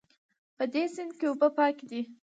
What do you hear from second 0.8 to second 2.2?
سیند کې اوبه پاکې دي